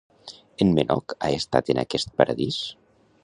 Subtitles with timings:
[0.63, 2.61] En Menoc ha estat en aquest Paradís?